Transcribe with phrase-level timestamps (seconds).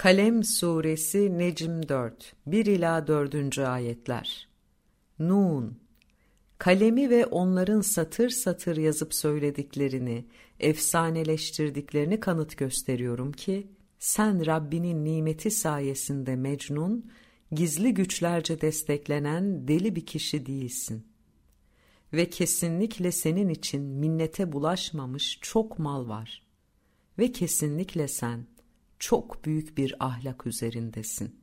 [0.00, 3.58] Kalem Suresi Necm 4 1 ila 4.
[3.58, 4.48] ayetler.
[5.18, 5.78] Nun
[6.58, 10.24] Kalemi ve onların satır satır yazıp söylediklerini,
[10.60, 13.66] efsaneleştirdiklerini kanıt gösteriyorum ki
[13.98, 17.10] sen Rabbinin nimeti sayesinde Mecnun,
[17.52, 21.06] gizli güçlerce desteklenen deli bir kişi değilsin.
[22.12, 26.42] Ve kesinlikle senin için minnete bulaşmamış çok mal var.
[27.18, 28.46] Ve kesinlikle sen
[29.00, 31.40] çok büyük bir ahlak üzerindesin.